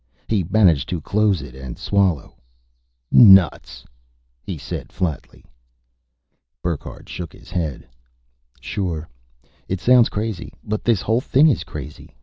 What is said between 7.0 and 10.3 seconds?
shook his head. "Sure, it sounds